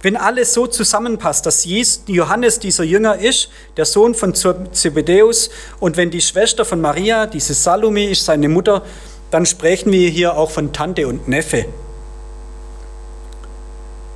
Wenn 0.07 0.15
alles 0.15 0.53
so 0.53 0.67
zusammenpasst, 0.67 1.45
dass 1.45 1.67
Johannes 2.07 2.59
dieser 2.59 2.85
Jünger 2.85 3.19
ist, 3.19 3.49
der 3.75 3.83
Sohn 3.83 4.15
von 4.15 4.33
Zebedäus, 4.33 5.49
und 5.81 5.97
wenn 5.97 6.11
die 6.11 6.21
Schwester 6.21 6.63
von 6.63 6.79
Maria, 6.79 7.25
diese 7.25 7.53
Salome, 7.53 8.09
ist 8.09 8.23
seine 8.23 8.47
Mutter, 8.47 8.85
dann 9.31 9.45
sprechen 9.45 9.91
wir 9.91 10.09
hier 10.09 10.37
auch 10.37 10.49
von 10.49 10.71
Tante 10.71 11.09
und 11.09 11.27
Neffe. 11.27 11.65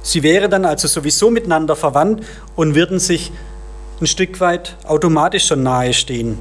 Sie 0.02 0.24
wären 0.24 0.50
dann 0.50 0.64
also 0.64 0.88
sowieso 0.88 1.30
miteinander 1.30 1.76
verwandt 1.76 2.24
und 2.56 2.74
würden 2.74 2.98
sich 2.98 3.30
ein 4.00 4.08
Stück 4.08 4.40
weit 4.40 4.78
automatisch 4.86 5.48
schon 5.48 5.62
nahe 5.62 5.94
stehen. 5.94 6.38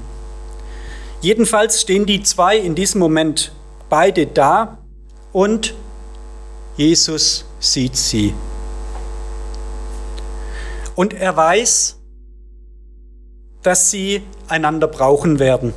Jedenfalls 1.22 1.80
stehen 1.80 2.06
die 2.06 2.22
zwei 2.22 2.56
in 2.56 2.76
diesem 2.76 3.00
Moment 3.00 3.50
beide 3.88 4.28
da 4.28 4.78
und 5.32 5.74
Jesus 6.76 7.46
sieht 7.58 7.96
sie. 7.96 8.32
Und 10.94 11.14
er 11.14 11.36
weiß, 11.36 11.96
dass 13.62 13.90
sie 13.90 14.22
einander 14.48 14.86
brauchen 14.86 15.38
werden. 15.38 15.74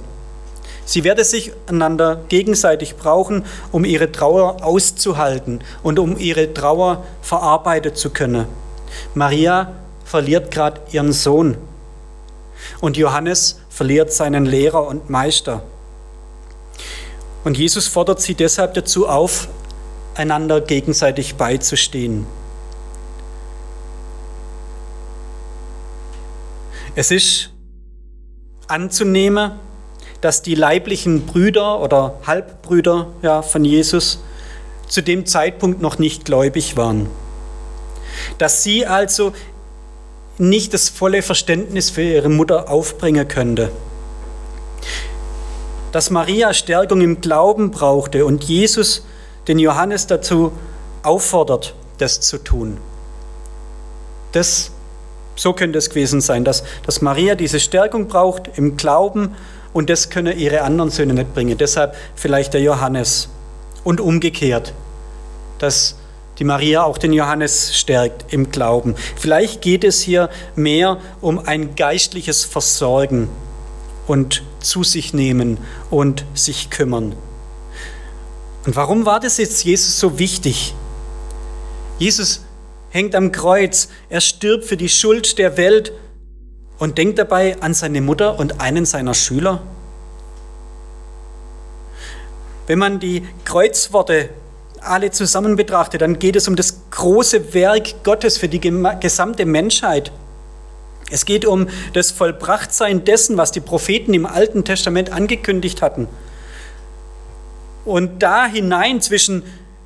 Sie 0.85 1.03
werde 1.03 1.23
sich 1.23 1.53
einander 1.67 2.21
gegenseitig 2.27 2.95
brauchen, 2.95 3.45
um 3.71 3.85
ihre 3.85 4.11
Trauer 4.11 4.63
auszuhalten 4.63 5.61
und 5.81 5.99
um 5.99 6.17
ihre 6.17 6.53
Trauer 6.53 7.05
verarbeiten 7.21 7.95
zu 7.95 8.09
können. 8.09 8.47
Maria 9.13 9.73
verliert 10.03 10.51
gerade 10.51 10.81
ihren 10.91 11.13
Sohn 11.13 11.57
und 12.81 12.97
Johannes 12.97 13.59
verliert 13.69 14.11
seinen 14.11 14.45
Lehrer 14.45 14.87
und 14.87 15.09
Meister. 15.09 15.63
Und 17.43 17.57
Jesus 17.57 17.87
fordert 17.87 18.21
sie 18.21 18.35
deshalb 18.35 18.73
dazu 18.73 19.07
auf, 19.07 19.47
einander 20.15 20.61
gegenseitig 20.61 21.35
beizustehen. 21.35 22.25
Es 26.95 27.09
ist 27.09 27.49
anzunehmen, 28.67 29.51
dass 30.21 30.41
die 30.41 30.55
leiblichen 30.55 31.25
Brüder 31.25 31.79
oder 31.81 32.19
Halbbrüder 32.25 33.07
ja, 33.21 33.41
von 33.41 33.65
Jesus 33.65 34.19
zu 34.87 35.01
dem 35.01 35.25
Zeitpunkt 35.25 35.81
noch 35.81 35.97
nicht 35.97 36.23
gläubig 36.25 36.77
waren. 36.77 37.07
Dass 38.37 38.63
sie 38.63 38.85
also 38.85 39.33
nicht 40.37 40.73
das 40.73 40.89
volle 40.89 41.21
Verständnis 41.21 41.89
für 41.89 42.03
ihre 42.03 42.29
Mutter 42.29 42.69
aufbringen 42.69 43.27
könnte. 43.27 43.71
Dass 45.91 46.09
Maria 46.09 46.53
Stärkung 46.53 47.01
im 47.01 47.21
Glauben 47.21 47.71
brauchte 47.71 48.25
und 48.25 48.43
Jesus 48.43 49.05
den 49.47 49.59
Johannes 49.59 50.07
dazu 50.07 50.51
auffordert, 51.03 51.75
das 51.97 52.21
zu 52.21 52.37
tun. 52.37 52.77
Das, 54.31 54.71
so 55.35 55.53
könnte 55.53 55.77
es 55.77 55.89
gewesen 55.89 56.21
sein, 56.21 56.43
dass, 56.43 56.63
dass 56.85 57.01
Maria 57.01 57.35
diese 57.35 57.59
Stärkung 57.59 58.07
braucht 58.07 58.57
im 58.57 58.77
Glauben 58.77 59.35
und 59.73 59.89
das 59.89 60.09
können 60.09 60.37
ihre 60.37 60.61
anderen 60.61 60.91
Söhne 60.91 61.13
nicht 61.13 61.33
bringen. 61.33 61.57
Deshalb 61.57 61.95
vielleicht 62.15 62.53
der 62.53 62.61
Johannes. 62.61 63.29
Und 63.83 63.99
umgekehrt, 63.99 64.73
dass 65.59 65.95
die 66.39 66.45
Maria 66.45 66.83
auch 66.83 66.97
den 66.97 67.11
Johannes 67.11 67.75
stärkt 67.75 68.31
im 68.31 68.49
Glauben. 68.49 68.95
Vielleicht 69.17 69.61
geht 69.61 69.83
es 69.83 70.01
hier 70.01 70.29
mehr 70.55 70.99
um 71.19 71.39
ein 71.39 71.75
geistliches 71.75 72.45
Versorgen 72.45 73.29
und 74.07 74.43
zu 74.61 74.83
sich 74.83 75.13
nehmen 75.13 75.57
und 75.89 76.25
sich 76.33 76.69
kümmern. 76.69 77.15
Und 78.65 78.75
warum 78.75 79.05
war 79.05 79.19
das 79.19 79.37
jetzt 79.37 79.63
Jesus 79.63 79.99
so 79.99 80.17
wichtig? 80.17 80.73
Jesus 81.99 82.42
hängt 82.93 83.15
am 83.15 83.31
Kreuz, 83.31 83.89
er 84.09 84.21
stirbt 84.21 84.65
für 84.65 84.77
die 84.77 84.87
Schuld 84.87 85.39
der 85.39 85.57
Welt 85.57 85.91
und 86.77 86.99
denkt 86.99 87.17
dabei 87.17 87.59
an 87.59 87.73
seine 87.73 88.01
Mutter 88.01 88.37
und 88.39 88.61
einen 88.61 88.85
seiner 88.85 89.15
Schüler? 89.15 89.63
Wenn 92.67 92.77
man 92.77 92.99
die 92.99 93.27
Kreuzworte 93.45 94.29
alle 94.79 95.09
zusammen 95.09 95.55
betrachtet, 95.55 96.01
dann 96.01 96.19
geht 96.19 96.35
es 96.35 96.47
um 96.47 96.55
das 96.55 96.83
große 96.91 97.55
Werk 97.55 98.03
Gottes 98.03 98.37
für 98.37 98.47
die 98.47 98.59
gesamte 98.59 99.45
Menschheit. 99.45 100.11
Es 101.09 101.25
geht 101.25 101.45
um 101.45 101.69
das 101.93 102.11
Vollbrachtsein 102.11 103.05
dessen, 103.05 103.37
was 103.37 103.51
die 103.51 103.59
Propheten 103.59 104.13
im 104.13 104.27
Alten 104.27 104.65
Testament 104.65 105.11
angekündigt 105.11 105.81
hatten. 105.81 106.07
Und 107.85 108.21
da 108.21 108.45
hinein 108.45 109.01
zwischen 109.01 109.43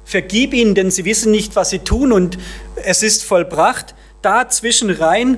vergib 0.08 0.54
ihnen, 0.54 0.74
denn 0.74 0.90
sie 0.90 1.04
wissen 1.04 1.32
nicht, 1.32 1.58
was 1.58 1.70
sie 1.70 1.80
tun 1.80 2.14
und 2.14 2.38
es 2.78 3.04
ist 3.04 3.26
vollbracht, 3.26 3.94
dazwischen 4.22 4.90
rein 4.90 5.38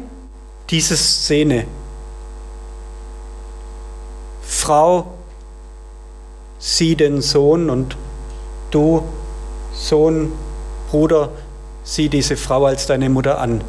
diese 0.69 0.95
Szene. 0.95 1.65
Frau, 4.43 5.15
sieh 6.59 6.95
den 6.95 7.23
Sohn 7.23 7.71
und 7.71 7.97
du, 8.69 9.03
Sohn, 9.73 10.31
Bruder, 10.91 11.31
sieh 11.83 12.07
diese 12.07 12.37
Frau 12.37 12.65
als 12.65 12.85
deine 12.85 13.09
Mutter 13.09 13.39
an. 13.39 13.63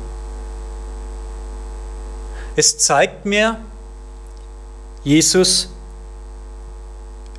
Es 2.56 2.76
zeigt 2.76 3.24
mir, 3.24 3.58
Jesus, 5.02 5.70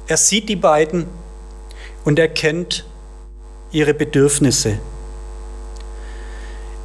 er 0.07 0.17
sieht 0.17 0.49
die 0.49 0.55
beiden 0.55 1.05
und 2.05 2.17
er 2.17 2.27
kennt 2.27 2.85
ihre 3.71 3.93
Bedürfnisse. 3.93 4.79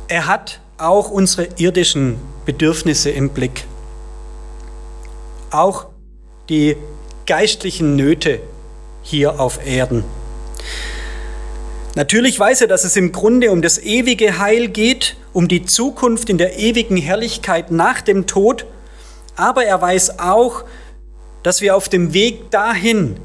Er 0.09 0.27
hat 0.27 0.61
auch 0.79 1.11
unsere 1.11 1.49
irdischen 1.57 2.19
Bedürfnisse 2.45 3.11
im 3.11 3.31
Blick. 3.31 3.65
Auch 5.51 5.87
die 6.49 6.77
geistlichen 7.27 7.97
Nöte 7.97 8.41
hier 9.03 9.41
auf 9.41 9.67
Erden. 9.67 10.05
Natürlich 11.97 12.39
weiß 12.39 12.61
er, 12.61 12.69
dass 12.69 12.85
es 12.85 12.97
im 12.97 13.11
Grunde 13.11 13.51
um 13.51 13.63
das 13.63 13.79
ewige 13.79 14.39
Heil 14.39 14.69
geht, 14.69 15.17
um 15.33 15.49
die 15.49 15.65
Zukunft 15.65 16.29
in 16.29 16.39
der 16.39 16.59
ewigen 16.59 16.99
Herrlichkeit 16.99 17.71
nach 17.71 18.03
dem 18.03 18.27
Tod, 18.27 18.67
aber 19.35 19.65
er 19.65 19.81
weiß 19.81 20.19
auch, 20.19 20.65
dass 21.43 21.63
wir 21.63 21.75
auf 21.75 21.89
dem 21.89 22.13
Weg 22.13 22.51
dahin 22.51 23.17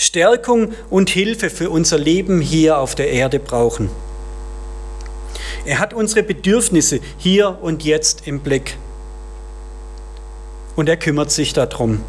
Stärkung 0.00 0.74
und 0.90 1.10
Hilfe 1.10 1.50
für 1.50 1.70
unser 1.70 1.98
Leben 1.98 2.40
hier 2.40 2.78
auf 2.78 2.94
der 2.94 3.10
Erde 3.10 3.40
brauchen. 3.40 3.90
Er 5.64 5.80
hat 5.80 5.92
unsere 5.92 6.22
Bedürfnisse 6.22 7.00
hier 7.18 7.58
und 7.60 7.82
jetzt 7.82 8.28
im 8.28 8.38
Blick. 8.38 8.76
Und 10.76 10.88
er 10.88 10.96
kümmert 10.96 11.32
sich 11.32 11.52
darum. 11.52 12.04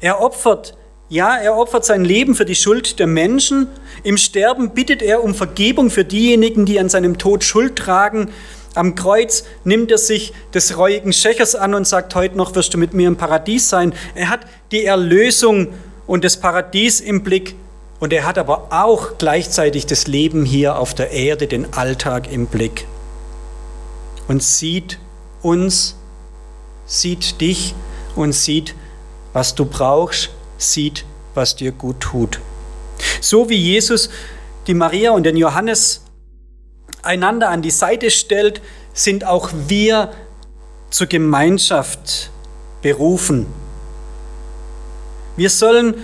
Er 0.00 0.20
opfert, 0.20 0.76
ja, 1.08 1.36
er 1.36 1.56
opfert 1.56 1.84
sein 1.84 2.04
Leben 2.04 2.36
für 2.36 2.44
die 2.44 2.54
Schuld 2.54 3.00
der 3.00 3.08
Menschen. 3.08 3.66
Im 4.04 4.16
Sterben 4.16 4.70
bittet 4.70 5.02
er 5.02 5.24
um 5.24 5.34
Vergebung 5.34 5.90
für 5.90 6.04
diejenigen, 6.04 6.66
die 6.66 6.78
an 6.78 6.88
seinem 6.88 7.18
Tod 7.18 7.42
Schuld 7.42 7.74
tragen. 7.74 8.30
Am 8.74 8.94
Kreuz 8.94 9.44
nimmt 9.62 9.90
er 9.90 9.98
sich 9.98 10.32
des 10.52 10.76
reuigen 10.76 11.12
Schächers 11.12 11.54
an 11.54 11.74
und 11.74 11.86
sagt, 11.86 12.14
heute 12.14 12.36
noch 12.36 12.54
wirst 12.54 12.74
du 12.74 12.78
mit 12.78 12.92
mir 12.92 13.08
im 13.08 13.16
Paradies 13.16 13.68
sein. 13.68 13.94
Er 14.14 14.28
hat 14.28 14.40
die 14.72 14.84
Erlösung 14.84 15.68
und 16.06 16.24
das 16.24 16.36
Paradies 16.38 17.00
im 17.00 17.22
Blick 17.22 17.54
und 18.00 18.12
er 18.12 18.26
hat 18.26 18.36
aber 18.36 18.68
auch 18.70 19.16
gleichzeitig 19.18 19.86
das 19.86 20.06
Leben 20.06 20.44
hier 20.44 20.78
auf 20.78 20.94
der 20.94 21.10
Erde, 21.12 21.46
den 21.46 21.72
Alltag 21.72 22.30
im 22.30 22.46
Blick 22.46 22.86
und 24.28 24.42
sieht 24.42 24.98
uns, 25.42 25.96
sieht 26.86 27.40
dich 27.40 27.74
und 28.16 28.32
sieht, 28.32 28.74
was 29.32 29.54
du 29.54 29.64
brauchst, 29.64 30.30
sieht, 30.58 31.04
was 31.34 31.56
dir 31.56 31.72
gut 31.72 32.00
tut. 32.00 32.40
So 33.20 33.48
wie 33.48 33.56
Jesus 33.56 34.10
die 34.66 34.74
Maria 34.74 35.12
und 35.12 35.24
den 35.24 35.36
Johannes 35.36 36.03
einander 37.04 37.50
an 37.50 37.62
die 37.62 37.70
Seite 37.70 38.10
stellt, 38.10 38.60
sind 38.92 39.24
auch 39.24 39.50
wir 39.66 40.12
zur 40.90 41.06
Gemeinschaft 41.06 42.30
berufen. 42.82 43.46
Wir 45.36 45.50
sollen 45.50 45.94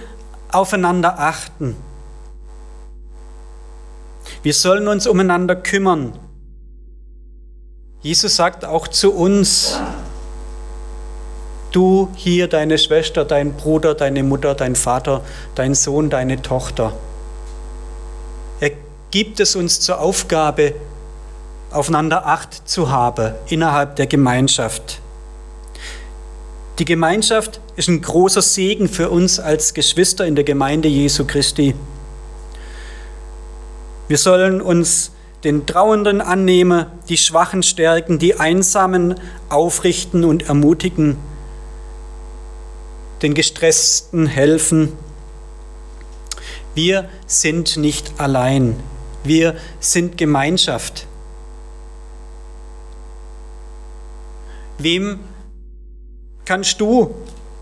aufeinander 0.51 1.19
achten. 1.19 1.77
Wir 4.43 4.55
sollen 4.55 4.89
uns 4.89 5.07
umeinander 5.07 5.55
kümmern. 5.55 6.19
Jesus 8.01 8.37
sagt 8.37 8.65
auch 8.65 8.89
zu 8.89 9.13
uns, 9.13 9.79
du 11.71 12.09
hier 12.17 12.49
deine 12.49 12.79
Schwester, 12.79 13.25
dein 13.25 13.53
Bruder, 13.53 13.95
deine 13.95 14.23
Mutter, 14.23 14.55
dein 14.55 14.75
Vater, 14.75 15.23
dein 15.55 15.75
Sohn, 15.75 16.11
deine 16.11 16.41
Tochter. 16.41 16.95
Er 18.61 18.73
gibt 19.11 19.41
es 19.41 19.55
uns 19.55 19.81
zur 19.81 20.01
Aufgabe, 20.01 20.75
aufeinander 21.71 22.27
Acht 22.27 22.69
zu 22.69 22.91
haben 22.91 23.35
innerhalb 23.49 23.97
der 23.97 24.07
Gemeinschaft. 24.07 25.01
Die 26.79 26.85
Gemeinschaft 26.85 27.61
ist 27.77 27.89
ein 27.89 28.01
großer 28.01 28.43
Segen 28.43 28.89
für 28.89 29.11
uns 29.11 29.39
als 29.39 29.75
Geschwister 29.75 30.27
in 30.27 30.35
der 30.35 30.45
Gemeinde 30.45 30.89
Jesu 30.89 31.27
Christi. 31.27 31.75
Wir 34.09 34.19
sollen 34.19 34.61
uns 34.61 35.13
den 35.45 35.67
Trauenden 35.67 36.21
annehmen, 36.21 36.87
die 37.09 37.17
Schwachen 37.17 37.63
stärken, 37.63 38.19
die 38.19 38.41
Einsamen 38.41 39.15
aufrichten 39.49 40.25
und 40.25 40.49
ermutigen, 40.49 41.17
den 43.23 43.35
Gestressten 43.35 44.27
helfen. 44.27 44.93
Wir 46.75 47.09
sind 47.27 47.77
nicht 47.77 48.13
allein, 48.19 48.77
wir 49.23 49.55
sind 49.81 50.19
Gemeinschaft. 50.19 51.07
Wem 54.83 55.21
kannst 56.47 56.81
du 56.81 57.15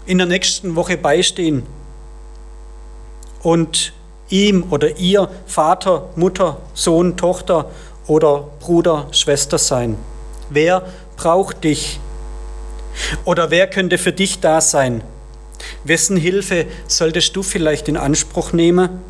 in 0.07 0.19
der 0.19 0.29
nächsten 0.29 0.77
Woche 0.77 0.97
beistehen 0.97 1.65
und 3.43 3.93
ihm 4.29 4.67
oder 4.71 4.99
ihr 4.99 5.29
Vater, 5.47 6.11
Mutter, 6.15 6.61
Sohn, 6.75 7.17
Tochter 7.17 7.71
oder 8.07 8.49
Bruder, 8.61 9.09
Schwester 9.11 9.59
sein? 9.59 9.99
Wer 10.49 10.87
braucht 11.17 11.65
dich? 11.65 11.99
Oder 13.25 13.51
wer 13.51 13.67
könnte 13.67 13.99
für 13.99 14.13
dich 14.13 14.39
da 14.39 14.61
sein? 14.61 15.03
Wessen 15.83 16.17
Hilfe 16.17 16.67
solltest 16.87 17.35
du 17.35 17.43
vielleicht 17.43 17.89
in 17.89 17.97
Anspruch 17.97 18.53
nehmen? 18.53 19.01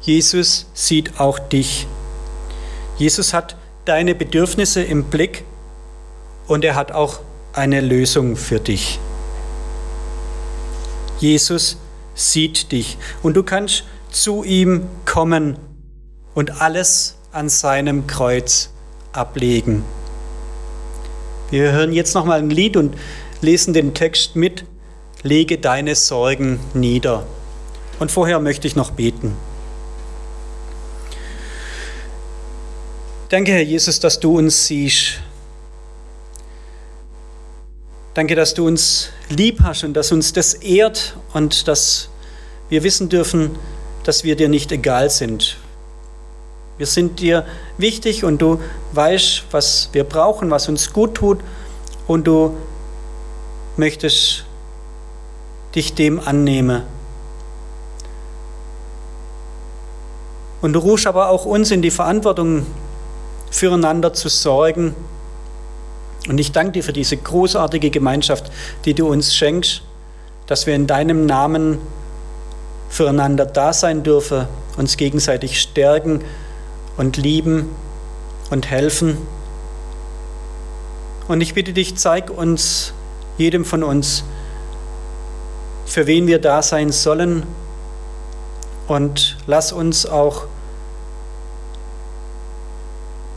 Jesus 0.00 0.66
sieht 0.74 1.18
auch 1.18 1.40
dich. 1.40 1.88
Jesus 2.98 3.34
hat 3.34 3.56
deine 3.84 4.14
Bedürfnisse 4.14 4.82
im 4.82 5.04
Blick 5.04 5.44
und 6.50 6.64
er 6.64 6.74
hat 6.74 6.90
auch 6.90 7.20
eine 7.52 7.80
Lösung 7.80 8.34
für 8.34 8.58
dich. 8.58 8.98
Jesus 11.20 11.76
sieht 12.16 12.72
dich 12.72 12.98
und 13.22 13.36
du 13.36 13.44
kannst 13.44 13.84
zu 14.10 14.42
ihm 14.42 14.88
kommen 15.04 15.58
und 16.34 16.60
alles 16.60 17.18
an 17.30 17.48
seinem 17.48 18.08
Kreuz 18.08 18.70
ablegen. 19.12 19.84
Wir 21.50 21.70
hören 21.70 21.92
jetzt 21.92 22.14
noch 22.14 22.24
mal 22.24 22.40
ein 22.40 22.50
Lied 22.50 22.76
und 22.76 22.96
lesen 23.40 23.72
den 23.72 23.94
Text 23.94 24.34
mit. 24.34 24.64
Lege 25.22 25.56
deine 25.56 25.94
Sorgen 25.94 26.58
nieder. 26.74 27.26
Und 28.00 28.10
vorher 28.10 28.40
möchte 28.40 28.66
ich 28.66 28.74
noch 28.74 28.90
beten. 28.90 29.36
Danke, 33.28 33.52
Herr 33.52 33.62
Jesus, 33.62 34.00
dass 34.00 34.18
du 34.18 34.36
uns 34.36 34.66
siehst 34.66 35.20
Danke, 38.12 38.34
dass 38.34 38.54
du 38.54 38.66
uns 38.66 39.10
lieb 39.28 39.60
hast 39.62 39.84
und 39.84 39.94
dass 39.94 40.10
uns 40.10 40.32
das 40.32 40.54
ehrt 40.54 41.16
und 41.32 41.68
dass 41.68 42.08
wir 42.68 42.82
wissen 42.82 43.08
dürfen, 43.08 43.56
dass 44.02 44.24
wir 44.24 44.34
dir 44.34 44.48
nicht 44.48 44.72
egal 44.72 45.10
sind. 45.10 45.58
Wir 46.76 46.86
sind 46.86 47.20
dir 47.20 47.46
wichtig 47.78 48.24
und 48.24 48.42
du 48.42 48.60
weißt, 48.94 49.44
was 49.52 49.90
wir 49.92 50.02
brauchen, 50.02 50.50
was 50.50 50.68
uns 50.68 50.92
gut 50.92 51.14
tut 51.14 51.38
und 52.08 52.26
du 52.26 52.56
möchtest 53.76 54.44
dich 55.76 55.94
dem 55.94 56.18
annehmen. 56.18 56.82
Und 60.62 60.72
du 60.72 60.80
rufst 60.80 61.06
aber 61.06 61.28
auch 61.28 61.44
uns 61.44 61.70
in 61.70 61.80
die 61.80 61.92
Verantwortung, 61.92 62.66
füreinander 63.52 64.12
zu 64.12 64.28
sorgen 64.28 64.96
und 66.28 66.38
ich 66.38 66.52
danke 66.52 66.72
dir 66.72 66.84
für 66.84 66.92
diese 66.92 67.16
großartige 67.16 67.90
Gemeinschaft, 67.90 68.50
die 68.84 68.94
du 68.94 69.08
uns 69.08 69.34
schenkst, 69.34 69.82
dass 70.46 70.66
wir 70.66 70.74
in 70.74 70.86
deinem 70.86 71.26
Namen 71.26 71.78
füreinander 72.88 73.46
da 73.46 73.72
sein 73.72 74.02
dürfen, 74.02 74.46
uns 74.76 74.96
gegenseitig 74.96 75.60
stärken 75.60 76.22
und 76.96 77.16
lieben 77.16 77.70
und 78.50 78.70
helfen. 78.70 79.16
Und 81.28 81.40
ich 81.40 81.54
bitte 81.54 81.72
dich, 81.72 81.96
zeig 81.96 82.30
uns, 82.30 82.92
jedem 83.38 83.64
von 83.64 83.82
uns, 83.82 84.24
für 85.86 86.06
wen 86.06 86.26
wir 86.26 86.40
da 86.40 86.62
sein 86.62 86.92
sollen 86.92 87.44
Und 88.90 89.36
lass 89.46 89.72
uns 89.72 90.04
auch 90.04 90.46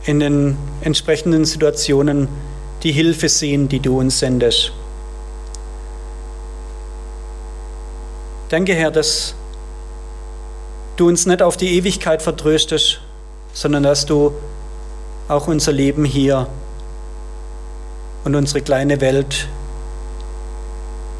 in 0.04 0.18
den 0.18 0.58
entsprechenden 0.80 1.44
Situationen 1.44 2.26
die 2.84 2.92
Hilfe 2.92 3.28
sehen, 3.28 3.68
die 3.68 3.80
du 3.80 3.98
uns 3.98 4.18
sendest. 4.18 4.72
Danke, 8.50 8.74
Herr, 8.74 8.90
dass 8.90 9.34
du 10.96 11.08
uns 11.08 11.26
nicht 11.26 11.42
auf 11.42 11.56
die 11.56 11.76
Ewigkeit 11.76 12.22
vertröstest, 12.22 13.00
sondern 13.52 13.82
dass 13.82 14.06
du 14.06 14.32
auch 15.28 15.48
unser 15.48 15.72
Leben 15.72 16.04
hier 16.04 16.46
und 18.24 18.34
unsere 18.34 18.60
kleine 18.60 19.00
Welt 19.00 19.48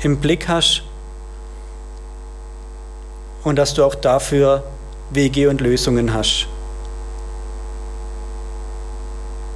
im 0.03 0.19
Blick 0.19 0.49
hast 0.49 0.83
und 3.43 3.57
dass 3.57 3.73
du 3.73 3.85
auch 3.85 3.95
dafür 3.95 4.63
Wege 5.11 5.49
und 5.49 5.61
Lösungen 5.61 6.13
hast. 6.13 6.47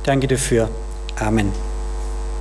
Danke 0.05 0.27
dafür. 0.27 0.71
Amen. 1.17 1.68